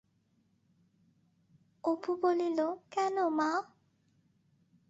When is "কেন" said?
2.91-3.15